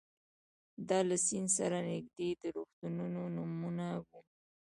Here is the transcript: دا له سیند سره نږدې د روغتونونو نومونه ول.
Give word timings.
دا 0.89 0.99
له 1.09 1.15
سیند 1.25 1.49
سره 1.57 1.77
نږدې 1.89 2.29
د 2.41 2.43
روغتونونو 2.55 3.21
نومونه 3.35 3.85
ول. 4.05 4.25